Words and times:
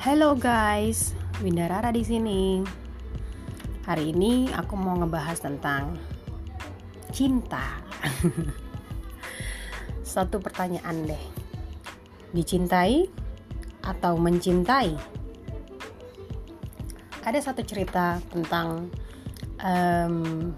Halo 0.00 0.32
guys, 0.32 1.12
Winda 1.44 1.68
Rara 1.68 1.92
di 1.92 2.00
sini. 2.00 2.64
Hari 3.84 4.16
ini 4.16 4.48
aku 4.48 4.72
mau 4.72 4.96
ngebahas 4.96 5.44
tentang 5.44 5.92
cinta. 7.12 7.84
Satu 10.16 10.40
pertanyaan 10.40 11.04
deh. 11.04 11.24
Dicintai 12.32 13.12
atau 13.84 14.16
mencintai? 14.16 14.96
Ada 17.20 17.52
satu 17.52 17.60
cerita 17.60 18.24
tentang 18.32 18.88
um, 19.60 20.48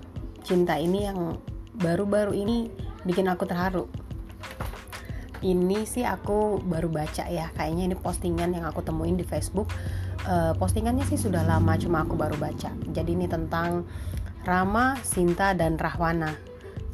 cinta 0.46 0.78
ini 0.78 1.10
yang 1.10 1.34
baru-baru 1.82 2.30
ini 2.30 2.70
bikin 3.02 3.26
aku 3.26 3.42
terharu 3.42 3.90
ini 5.42 5.84
sih 5.84 6.06
aku 6.06 6.62
baru 6.62 6.88
baca 6.88 7.26
ya. 7.26 7.50
Kayaknya 7.52 7.92
ini 7.92 7.96
postingan 7.98 8.54
yang 8.54 8.64
aku 8.64 8.80
temuin 8.80 9.18
di 9.18 9.26
Facebook. 9.26 9.68
Uh, 10.22 10.54
postingannya 10.54 11.02
sih 11.10 11.18
sudah 11.18 11.42
lama 11.42 11.74
cuma 11.74 12.06
aku 12.06 12.14
baru 12.14 12.38
baca. 12.38 12.70
Jadi 12.94 13.10
ini 13.12 13.26
tentang 13.26 13.84
Rama, 14.42 14.98
Sinta 15.02 15.54
dan 15.54 15.78
Rahwana. 15.78 16.34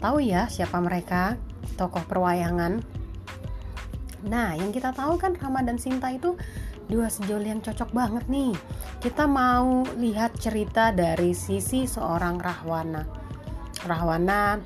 Tahu 0.00 0.20
ya 0.24 0.48
siapa 0.48 0.80
mereka? 0.80 1.36
Tokoh 1.76 2.04
perwayangan. 2.08 2.80
Nah 4.24 4.56
yang 4.56 4.72
kita 4.72 4.96
tahu 4.96 5.20
kan 5.20 5.36
Rama 5.36 5.60
dan 5.60 5.76
Sinta 5.76 6.08
itu 6.08 6.34
dua 6.88 7.12
sejoli 7.12 7.52
yang 7.52 7.60
cocok 7.60 7.92
banget 7.92 8.24
nih. 8.32 8.56
Kita 8.98 9.28
mau 9.28 9.84
lihat 10.00 10.40
cerita 10.40 10.90
dari 10.90 11.36
sisi 11.36 11.84
seorang 11.84 12.40
Rahwana. 12.40 13.04
Rahwana 13.84 14.58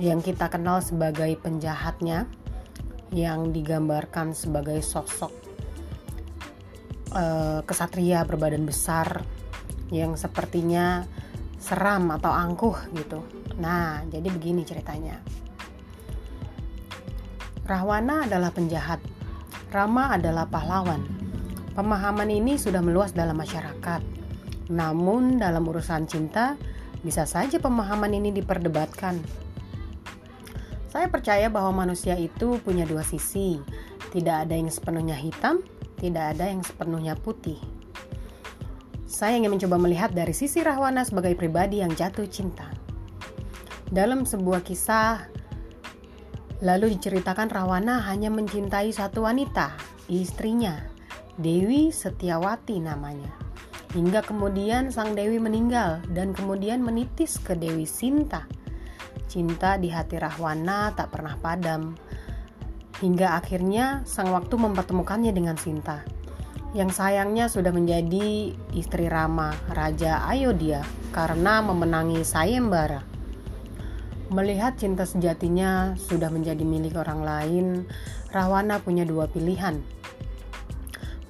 yang 0.00 0.24
kita 0.24 0.48
kenal 0.48 0.80
sebagai 0.80 1.28
penjahatnya 1.38 2.39
yang 3.10 3.50
digambarkan 3.50 4.32
sebagai 4.34 4.78
sosok 4.82 5.32
uh, 7.14 7.60
kesatria 7.66 8.22
berbadan 8.22 8.62
besar 8.62 9.22
yang 9.90 10.14
sepertinya 10.14 11.02
seram 11.58 12.14
atau 12.14 12.30
angkuh 12.30 12.78
gitu. 12.94 13.20
Nah, 13.58 14.06
jadi 14.08 14.26
begini 14.30 14.62
ceritanya. 14.64 15.20
Rahwana 17.66 18.26
adalah 18.26 18.50
penjahat, 18.50 18.98
Rama 19.70 20.10
adalah 20.10 20.50
pahlawan. 20.50 21.06
Pemahaman 21.78 22.26
ini 22.26 22.58
sudah 22.58 22.82
meluas 22.82 23.14
dalam 23.14 23.38
masyarakat. 23.38 24.02
Namun 24.74 25.38
dalam 25.38 25.62
urusan 25.66 26.10
cinta, 26.10 26.58
bisa 27.06 27.26
saja 27.26 27.62
pemahaman 27.62 28.10
ini 28.10 28.34
diperdebatkan 28.34 29.22
saya 30.90 31.06
percaya 31.06 31.46
bahwa 31.46 31.86
manusia 31.86 32.18
itu 32.18 32.58
punya 32.66 32.82
dua 32.82 33.06
sisi. 33.06 33.62
Tidak 34.10 34.36
ada 34.42 34.58
yang 34.58 34.66
sepenuhnya 34.66 35.14
hitam, 35.14 35.62
tidak 36.02 36.34
ada 36.34 36.50
yang 36.50 36.66
sepenuhnya 36.66 37.14
putih. 37.14 37.62
Saya 39.06 39.38
ingin 39.38 39.54
mencoba 39.54 39.78
melihat 39.78 40.10
dari 40.10 40.34
sisi 40.34 40.66
Rahwana 40.66 41.06
sebagai 41.06 41.38
pribadi 41.38 41.78
yang 41.78 41.94
jatuh 41.94 42.26
cinta. 42.26 42.74
Dalam 43.86 44.26
sebuah 44.26 44.66
kisah, 44.66 45.30
lalu 46.58 46.98
diceritakan 46.98 47.54
Rahwana 47.54 48.02
hanya 48.10 48.26
mencintai 48.34 48.90
satu 48.90 49.30
wanita, 49.30 49.70
istrinya, 50.10 50.90
Dewi 51.38 51.94
Setiawati 51.94 52.82
namanya. 52.82 53.30
Hingga 53.94 54.26
kemudian 54.26 54.90
sang 54.90 55.14
Dewi 55.14 55.38
meninggal 55.38 56.02
dan 56.10 56.34
kemudian 56.34 56.82
menitis 56.82 57.38
ke 57.38 57.54
Dewi 57.54 57.86
Sinta 57.86 58.46
Cinta 59.30 59.78
di 59.78 59.86
hati 59.86 60.18
Rahwana 60.18 60.90
tak 60.90 61.14
pernah 61.14 61.38
padam. 61.38 61.94
Hingga 62.98 63.38
akhirnya 63.38 64.02
sang 64.02 64.34
waktu 64.34 64.58
mempertemukannya 64.58 65.30
dengan 65.30 65.54
Sinta. 65.54 66.02
Yang 66.74 66.98
sayangnya 66.98 67.46
sudah 67.46 67.70
menjadi 67.70 68.50
istri 68.74 69.06
Rama, 69.06 69.54
Raja 69.70 70.26
Ayodhya, 70.26 70.82
karena 71.14 71.62
memenangi 71.62 72.26
Sayembara. 72.26 73.06
Melihat 74.34 74.74
cinta 74.74 75.06
sejatinya 75.06 75.94
sudah 75.94 76.26
menjadi 76.26 76.66
milik 76.66 76.98
orang 76.98 77.22
lain, 77.22 77.66
Rahwana 78.34 78.82
punya 78.82 79.06
dua 79.06 79.30
pilihan. 79.30 79.78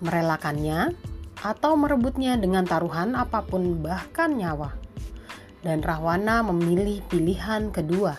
Merelakannya 0.00 0.96
atau 1.44 1.76
merebutnya 1.76 2.40
dengan 2.40 2.64
taruhan 2.64 3.12
apa 3.12 3.44
pun 3.44 3.84
bahkan 3.84 4.40
nyawa 4.40 4.79
dan 5.60 5.84
Rahwana 5.84 6.40
memilih 6.44 7.04
pilihan 7.08 7.68
kedua. 7.68 8.16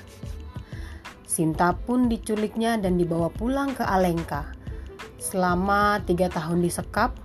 Sinta 1.25 1.74
pun 1.74 2.12
diculiknya 2.12 2.78
dan 2.78 3.00
dibawa 3.00 3.31
pulang 3.31 3.74
ke 3.74 3.81
Alengka. 3.88 4.52
Selama 5.18 6.01
tiga 6.03 6.28
tahun 6.28 6.62
disekap, 6.62 7.16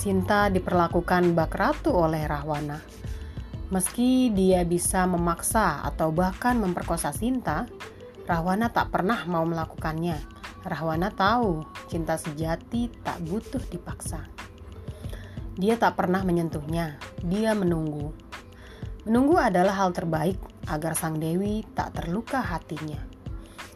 Sinta 0.00 0.48
diperlakukan 0.48 1.36
bak 1.36 1.52
ratu 1.60 1.92
oleh 1.92 2.24
Rahwana. 2.24 2.80
Meski 3.68 4.32
dia 4.32 4.64
bisa 4.64 5.04
memaksa 5.04 5.84
atau 5.84 6.08
bahkan 6.08 6.56
memperkosa 6.56 7.12
Sinta, 7.12 7.68
Rahwana 8.24 8.72
tak 8.72 8.88
pernah 8.88 9.28
mau 9.28 9.44
melakukannya. 9.44 10.16
Rahwana 10.64 11.12
tahu 11.12 11.68
cinta 11.92 12.16
sejati 12.16 12.88
tak 13.04 13.20
butuh 13.28 13.60
dipaksa. 13.68 14.24
Dia 15.60 15.76
tak 15.76 16.00
pernah 16.00 16.24
menyentuhnya, 16.24 16.96
dia 17.20 17.52
menunggu 17.52 18.29
Menunggu 19.08 19.40
adalah 19.40 19.72
hal 19.80 19.96
terbaik 19.96 20.36
agar 20.68 20.92
sang 20.92 21.16
dewi 21.16 21.64
tak 21.72 21.96
terluka 21.96 22.44
hatinya, 22.44 23.00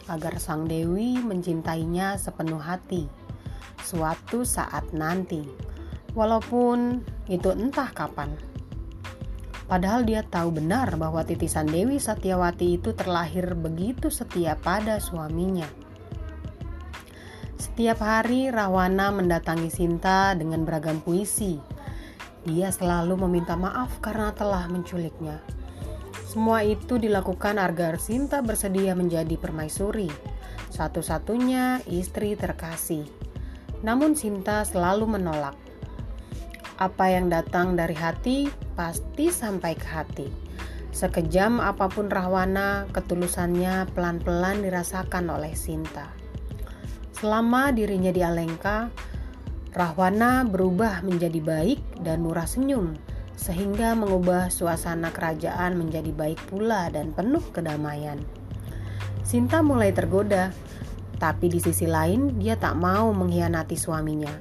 agar 0.05 0.37
sang 0.37 0.69
dewi 0.69 1.17
mencintainya 1.17 2.21
sepenuh 2.21 2.61
hati 2.61 3.09
suatu 3.85 4.41
saat 4.41 4.89
nanti, 4.93 5.45
walaupun 6.17 7.05
itu 7.29 7.53
entah 7.53 7.89
kapan. 7.93 8.33
Padahal 9.65 10.05
dia 10.05 10.21
tahu 10.21 10.61
benar 10.61 10.93
bahwa 10.93 11.25
titisan 11.25 11.65
Dewi 11.65 11.97
Satyawati 11.97 12.77
itu 12.77 12.93
terlahir 12.93 13.57
begitu 13.57 14.13
setia 14.13 14.53
pada 14.61 15.01
suaminya. 15.01 15.65
Setiap 17.57 17.97
hari 17.97 18.53
Rawana 18.53 19.09
mendatangi 19.09 19.73
Sinta 19.73 20.37
dengan 20.37 20.69
beragam 20.69 21.01
puisi 21.01 21.57
dia 22.45 22.69
selalu 22.69 23.25
meminta 23.25 23.57
maaf 23.57 23.97
karena 23.99 24.29
telah 24.31 24.69
menculiknya. 24.69 25.41
Semua 26.29 26.61
itu 26.61 27.01
dilakukan 27.01 27.57
agar 27.57 27.97
Sinta 27.97 28.45
bersedia 28.45 28.93
menjadi 28.93 29.33
permaisuri, 29.35 30.11
satu-satunya 30.69 31.81
istri 31.89 32.37
terkasih. 32.37 33.09
Namun 33.81 34.13
Sinta 34.13 34.61
selalu 34.61 35.17
menolak. 35.17 35.57
Apa 36.75 37.07
yang 37.07 37.31
datang 37.31 37.79
dari 37.79 37.95
hati 37.95 38.51
pasti 38.75 39.31
sampai 39.31 39.73
ke 39.79 39.87
hati. 39.87 40.27
Sekejam 40.95 41.59
apa 41.59 41.87
pun 41.91 42.07
Rahwana, 42.07 42.87
ketulusannya 42.91 43.91
pelan-pelan 43.95 44.63
dirasakan 44.63 45.27
oleh 45.27 45.55
Sinta. 45.55 46.11
Selama 47.15 47.71
dirinya 47.71 48.11
di 48.11 48.19
Alengka, 48.19 48.91
Rahwana 49.75 50.47
berubah 50.47 51.03
menjadi 51.03 51.43
baik 51.43 51.99
dan 51.99 52.23
murah 52.23 52.47
senyum, 52.47 52.95
sehingga 53.35 53.91
mengubah 53.91 54.47
suasana 54.47 55.11
kerajaan 55.11 55.75
menjadi 55.75 56.15
baik 56.15 56.39
pula 56.47 56.87
dan 56.87 57.11
penuh 57.11 57.43
kedamaian. 57.51 58.15
Sinta 59.27 59.59
mulai 59.59 59.91
tergoda, 59.91 60.55
tapi 61.19 61.51
di 61.51 61.59
sisi 61.59 61.91
lain 61.91 62.39
dia 62.39 62.55
tak 62.55 62.79
mau 62.79 63.11
mengkhianati 63.11 63.75
suaminya. 63.75 64.31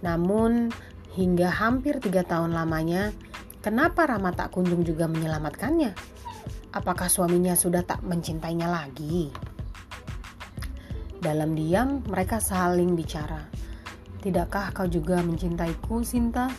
Namun, 0.00 0.72
hingga 1.12 1.52
hampir 1.52 2.00
tiga 2.00 2.24
tahun 2.24 2.56
lamanya, 2.56 3.12
kenapa 3.60 4.08
Rama 4.08 4.32
tak 4.32 4.56
kunjung 4.56 4.88
juga 4.88 5.04
menyelamatkannya? 5.04 5.92
Apakah 6.72 7.12
suaminya 7.12 7.52
sudah 7.52 7.84
tak 7.84 8.00
mencintainya 8.08 8.72
lagi? 8.72 9.28
Dalam 11.20 11.52
diam, 11.52 12.00
mereka 12.08 12.40
saling 12.40 12.96
bicara. 12.96 13.57
Tidakkah 14.28 14.76
kau 14.76 14.84
juga 14.84 15.24
mencintaiku, 15.24 16.04
Sinta? 16.04 16.52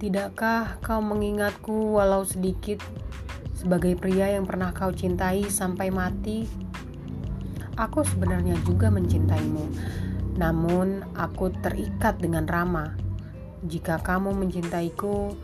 Tidakkah 0.00 0.80
kau 0.80 1.04
mengingatku 1.04 1.92
walau 1.92 2.24
sedikit 2.24 2.80
sebagai 3.52 4.00
pria 4.00 4.32
yang 4.32 4.48
pernah 4.48 4.72
kau 4.72 4.88
cintai 4.88 5.44
sampai 5.52 5.92
mati? 5.92 6.48
Aku 7.76 8.00
sebenarnya 8.08 8.56
juga 8.64 8.88
mencintaimu, 8.88 9.60
namun 10.40 11.04
aku 11.12 11.52
terikat 11.60 12.16
dengan 12.16 12.48
Rama. 12.48 12.96
Jika 13.68 14.00
kamu 14.00 14.32
mencintaiku, 14.32 15.36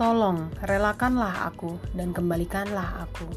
tolong 0.00 0.48
relakanlah 0.64 1.52
aku 1.52 1.76
dan 1.92 2.16
kembalikanlah 2.16 3.04
aku. 3.04 3.28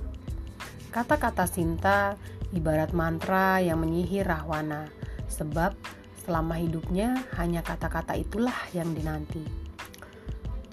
Kata-kata 0.88 1.44
Sinta 1.52 2.16
ibarat 2.56 2.96
mantra 2.96 3.60
yang 3.60 3.84
menyihir 3.84 4.24
Rahwana, 4.24 4.88
sebab 5.28 5.76
Selama 6.26 6.58
hidupnya, 6.58 7.22
hanya 7.38 7.62
kata-kata 7.62 8.18
itulah 8.18 8.58
yang 8.74 8.90
dinanti. 8.98 9.46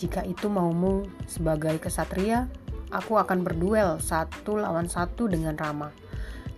Jika 0.00 0.24
itu 0.24 0.48
maumu 0.48 1.04
sebagai 1.28 1.76
kesatria, 1.76 2.48
aku 2.88 3.20
akan 3.20 3.44
berduel 3.44 4.00
satu 4.00 4.56
lawan 4.56 4.88
satu 4.88 5.28
dengan 5.28 5.54
Rama. 5.54 5.92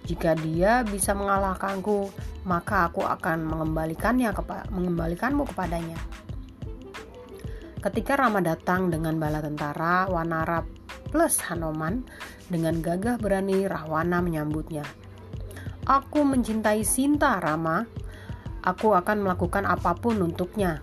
Jika 0.07 0.39
dia 0.39 0.87
bisa 0.87 1.11
mengalahkanku, 1.11 2.15
maka 2.47 2.87
aku 2.87 3.03
akan 3.03 3.43
mengembalikannya 3.51 4.31
kepa 4.31 4.71
mengembalikanmu 4.71 5.43
kepadanya. 5.51 5.99
Ketika 7.83 8.17
Rama 8.17 8.41
datang 8.41 8.89
dengan 8.89 9.19
bala 9.21 9.45
tentara, 9.45 10.09
Wanara 10.09 10.65
plus 11.13 11.37
Hanoman, 11.51 12.07
dengan 12.49 12.81
gagah 12.81 13.17
berani 13.21 13.65
Rahwana 13.69 14.25
menyambutnya. 14.25 14.85
Aku 15.85 16.25
mencintai 16.25 16.81
Sinta, 16.81 17.37
Rama. 17.41 17.85
Aku 18.65 18.97
akan 18.97 19.29
melakukan 19.29 19.69
apa 19.69 19.93
pun 19.93 20.25
untuknya. 20.25 20.81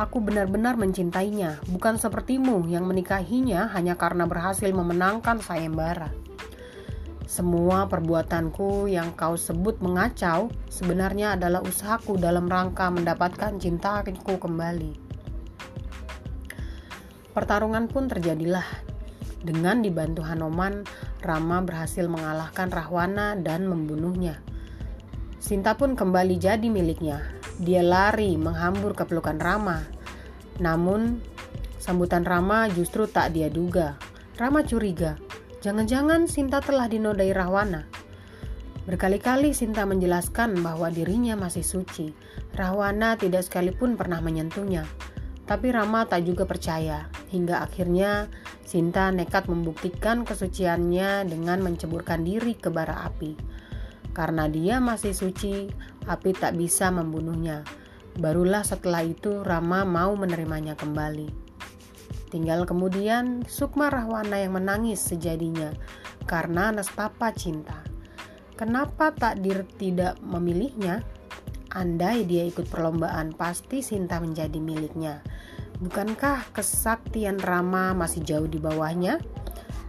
Aku 0.00 0.24
benar-benar 0.24 0.80
mencintainya, 0.80 1.60
bukan 1.68 2.00
sepertimu 2.00 2.64
yang 2.66 2.88
menikahinya 2.88 3.68
hanya 3.76 3.94
karena 4.00 4.24
berhasil 4.24 4.72
memenangkan 4.72 5.38
sayembara. 5.44 6.08
Semua 7.28 7.92
perbuatanku 7.92 8.88
yang 8.88 9.12
kau 9.12 9.36
sebut 9.36 9.84
mengacau 9.84 10.48
sebenarnya 10.72 11.36
adalah 11.36 11.60
usahaku 11.60 12.16
dalam 12.16 12.48
rangka 12.48 12.88
mendapatkan 12.88 13.60
cintaku 13.60 14.40
kembali. 14.40 14.92
Pertarungan 17.36 17.84
pun 17.90 18.08
terjadilah. 18.08 18.64
Dengan 19.44 19.84
dibantu 19.84 20.24
Hanoman, 20.24 20.88
Rama 21.20 21.60
berhasil 21.60 22.08
mengalahkan 22.08 22.72
Rahwana 22.72 23.36
dan 23.36 23.68
membunuhnya. 23.68 24.40
Sinta 25.44 25.76
pun 25.76 25.92
kembali 25.92 26.40
jadi 26.40 26.72
miliknya. 26.72 27.20
Dia 27.60 27.84
lari 27.84 28.32
menghambur 28.40 28.96
ke 28.96 29.04
pelukan 29.04 29.36
Rama. 29.36 29.84
Namun, 30.56 31.20
sambutan 31.76 32.24
Rama 32.24 32.72
justru 32.72 33.04
tak 33.04 33.36
dia 33.36 33.52
duga. 33.52 34.00
Rama 34.40 34.64
curiga, 34.64 35.20
jangan-jangan 35.60 36.32
Sinta 36.32 36.64
telah 36.64 36.88
dinodai 36.88 37.36
Rahwana. 37.36 37.84
Berkali-kali 38.88 39.52
Sinta 39.52 39.84
menjelaskan 39.84 40.64
bahwa 40.64 40.88
dirinya 40.88 41.36
masih 41.36 41.60
suci. 41.60 42.16
Rahwana 42.56 43.20
tidak 43.20 43.44
sekalipun 43.44 44.00
pernah 44.00 44.24
menyentuhnya. 44.24 44.88
Tapi 45.44 45.76
Rama 45.76 46.08
tak 46.08 46.24
juga 46.24 46.48
percaya, 46.48 47.12
hingga 47.28 47.60
akhirnya 47.60 48.32
Sinta 48.64 49.12
nekat 49.12 49.44
membuktikan 49.52 50.24
kesuciannya 50.24 51.28
dengan 51.28 51.60
menceburkan 51.60 52.24
diri 52.24 52.56
ke 52.56 52.72
bara 52.72 53.04
api. 53.12 53.36
Karena 54.14 54.46
dia 54.46 54.78
masih 54.78 55.10
suci, 55.10 55.66
api 56.06 56.30
tak 56.32 56.54
bisa 56.54 56.88
membunuhnya. 56.94 57.66
Barulah 58.14 58.62
setelah 58.62 59.02
itu 59.02 59.42
Rama 59.42 59.82
mau 59.82 60.14
menerimanya 60.14 60.78
kembali. 60.78 61.26
Tinggal 62.30 62.62
kemudian 62.62 63.42
Sukma 63.50 63.90
Rahwana 63.90 64.38
yang 64.38 64.54
menangis 64.54 65.02
sejadinya 65.02 65.74
karena 66.30 66.70
nestapa 66.70 67.34
cinta. 67.34 67.82
Kenapa 68.54 69.10
takdir 69.10 69.66
tidak 69.78 70.18
memilihnya? 70.22 71.02
Andai 71.74 72.22
dia 72.22 72.46
ikut 72.46 72.70
perlombaan, 72.70 73.34
pasti 73.34 73.82
Sinta 73.82 74.22
menjadi 74.22 74.62
miliknya. 74.62 75.26
Bukankah 75.82 76.54
kesaktian 76.54 77.42
Rama 77.42 77.98
masih 77.98 78.22
jauh 78.22 78.46
di 78.46 78.62
bawahnya? 78.62 79.18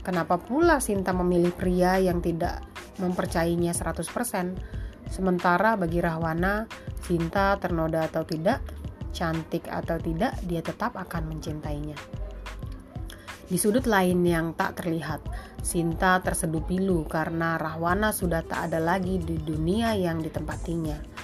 Kenapa 0.01 0.41
pula 0.41 0.81
Sinta 0.81 1.13
memilih 1.13 1.53
pria 1.53 2.01
yang 2.01 2.25
tidak 2.25 2.65
mempercayainya 3.01 3.73
100%? 3.73 5.09
Sementara 5.09 5.77
bagi 5.77 6.01
Rahwana, 6.01 6.65
Sinta 7.05 7.55
ternoda 7.61 8.09
atau 8.09 8.25
tidak, 8.25 8.65
cantik 9.13 9.69
atau 9.69 10.01
tidak, 10.01 10.33
dia 10.49 10.65
tetap 10.65 10.97
akan 10.97 11.29
mencintainya. 11.29 11.97
Di 13.45 13.61
sudut 13.61 13.85
lain 13.85 14.25
yang 14.25 14.57
tak 14.57 14.81
terlihat, 14.81 15.21
Sinta 15.61 16.17
terseduh 16.21 16.65
pilu 16.65 17.05
karena 17.05 17.61
Rahwana 17.61 18.09
sudah 18.09 18.41
tak 18.41 18.73
ada 18.73 18.81
lagi 18.81 19.21
di 19.21 19.37
dunia 19.37 19.93
yang 19.93 20.21
ditempatinya 20.21 21.15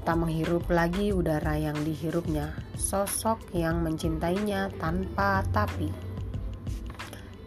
tak 0.00 0.16
menghirup 0.16 0.64
lagi 0.72 1.12
udara 1.12 1.60
yang 1.60 1.76
dihirupnya, 1.84 2.56
sosok 2.74 3.52
yang 3.52 3.84
mencintainya 3.84 4.72
tanpa 4.80 5.44
tapi. 5.52 6.09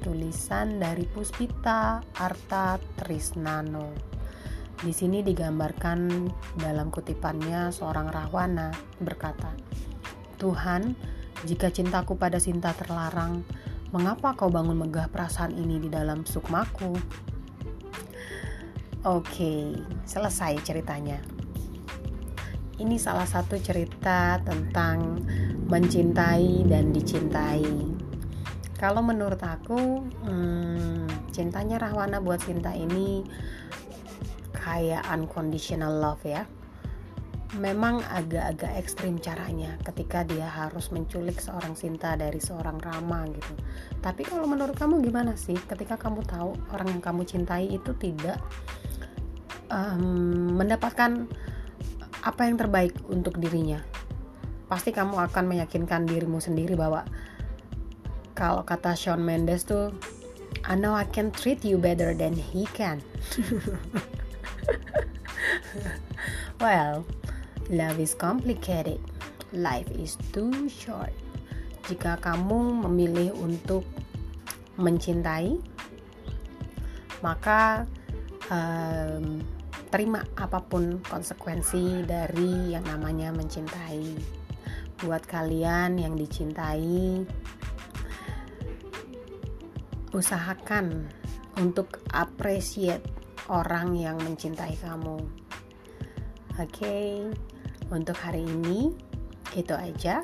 Tulisan 0.04 0.84
dari 0.84 1.08
Puspita 1.08 2.04
Arta 2.20 2.76
Trisnano. 3.00 3.96
Di 4.84 4.92
sini 4.92 5.24
digambarkan 5.24 6.28
dalam 6.60 6.92
kutipannya 6.92 7.72
seorang 7.72 8.12
rahwana 8.12 8.76
berkata, 9.00 9.56
Tuhan, 10.36 10.92
jika 11.48 11.72
cintaku 11.72 12.20
pada 12.20 12.36
Sinta 12.36 12.76
terlarang, 12.76 13.48
mengapa 13.96 14.36
kau 14.36 14.52
bangun 14.52 14.84
megah 14.84 15.08
perasaan 15.08 15.56
ini 15.56 15.80
di 15.80 15.88
dalam 15.88 16.28
sukmaku? 16.28 16.92
Oke, 19.08 19.72
selesai 20.04 20.60
ceritanya 20.68 21.24
ini 22.84 22.98
salah 22.98 23.24
satu 23.24 23.56
cerita 23.62 24.42
tentang 24.42 25.22
mencintai 25.72 26.68
dan 26.68 26.92
dicintai. 26.92 27.93
Kalau 28.84 29.00
menurut 29.00 29.40
aku, 29.40 30.04
hmm, 30.28 31.32
cintanya 31.32 31.80
Rahwana 31.80 32.20
buat 32.20 32.44
Sinta 32.44 32.76
ini 32.76 33.24
kayak 34.52 35.08
unconditional 35.08 36.04
love 36.04 36.20
ya. 36.28 36.44
Memang 37.56 38.04
agak-agak 38.12 38.76
ekstrim 38.76 39.24
caranya 39.24 39.80
ketika 39.88 40.28
dia 40.28 40.52
harus 40.52 40.92
menculik 40.92 41.40
seorang 41.40 41.80
Sinta 41.80 42.20
dari 42.20 42.44
seorang 42.44 42.76
Rama 42.84 43.24
gitu. 43.32 43.56
Tapi 44.04 44.28
kalau 44.28 44.52
menurut 44.52 44.76
kamu 44.76 45.00
gimana 45.00 45.40
sih 45.40 45.56
ketika 45.56 45.96
kamu 45.96 46.20
tahu 46.28 46.52
orang 46.76 46.92
yang 46.92 47.00
kamu 47.00 47.24
cintai 47.24 47.72
itu 47.72 47.96
tidak 47.96 48.44
um, 49.72 50.60
mendapatkan 50.60 51.24
apa 52.20 52.42
yang 52.52 52.60
terbaik 52.60 52.92
untuk 53.08 53.40
dirinya. 53.40 53.80
Pasti 54.68 54.92
kamu 54.92 55.24
akan 55.32 55.56
meyakinkan 55.56 56.04
dirimu 56.04 56.44
sendiri 56.44 56.76
bahwa 56.76 57.08
kalau 58.34 58.66
kata 58.66 58.98
Shawn 58.98 59.22
Mendes 59.22 59.66
tuh 59.66 59.94
I 60.64 60.76
know 60.76 60.94
I 60.94 61.04
can 61.04 61.32
treat 61.34 61.66
you 61.66 61.76
better 61.76 62.14
than 62.14 62.34
he 62.38 62.64
can. 62.72 63.04
well, 66.64 67.04
love 67.68 68.00
is 68.00 68.16
complicated. 68.16 69.02
Life 69.52 69.92
is 69.92 70.16
too 70.32 70.72
short. 70.72 71.12
Jika 71.92 72.16
kamu 72.24 72.88
memilih 72.88 73.36
untuk 73.36 73.84
mencintai, 74.80 75.60
maka 77.20 77.84
um, 78.48 79.44
terima 79.92 80.24
apa 80.40 80.64
pun 80.64 81.04
konsekuensi 81.04 82.08
dari 82.08 82.72
yang 82.72 82.88
namanya 82.88 83.36
mencintai. 83.36 84.16
Buat 85.04 85.28
kalian 85.28 86.00
yang 86.00 86.16
dicintai, 86.16 87.28
usahakan 90.14 91.10
untuk 91.60 92.02
appreciate 92.14 93.04
orang 93.52 93.98
yang 93.98 94.16
mencintai 94.22 94.78
kamu. 94.80 95.20
Oke, 96.54 96.70
okay, 96.70 97.10
untuk 97.90 98.16
hari 98.16 98.46
ini 98.46 98.94
itu 99.58 99.74
aja. 99.74 100.22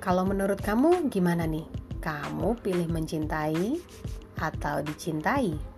Kalau 0.00 0.24
menurut 0.24 0.60
kamu 0.60 1.12
gimana 1.12 1.44
nih? 1.44 1.64
Kamu 2.00 2.56
pilih 2.62 2.86
mencintai 2.86 3.76
atau 4.38 4.78
dicintai? 4.84 5.76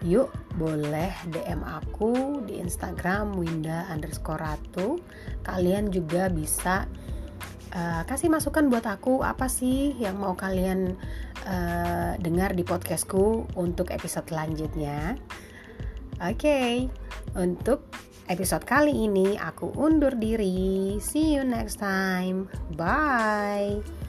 Yuk 0.00 0.32
boleh 0.56 1.12
DM 1.28 1.60
aku 1.60 2.40
di 2.48 2.56
Instagram 2.56 3.36
Winda 3.36 3.84
underscore 3.92 4.40
Ratu 4.40 4.96
Kalian 5.44 5.92
juga 5.92 6.32
bisa 6.32 6.88
uh, 7.76 8.02
kasih 8.08 8.32
masukan 8.32 8.72
buat 8.72 8.88
aku 8.88 9.20
Apa 9.20 9.52
sih 9.52 9.92
yang 10.00 10.16
mau 10.16 10.32
kalian 10.32 10.96
uh, 11.44 11.99
dengar 12.20 12.52
di 12.52 12.62
podcastku 12.62 13.48
untuk 13.56 13.88
episode 13.90 14.28
selanjutnya. 14.28 15.16
Oke, 16.20 16.36
okay, 16.36 16.72
untuk 17.40 17.88
episode 18.28 18.62
kali 18.68 18.92
ini 18.92 19.40
aku 19.40 19.72
undur 19.74 20.12
diri. 20.14 21.00
See 21.00 21.34
you 21.34 21.42
next 21.42 21.80
time. 21.80 22.46
Bye 22.76 23.99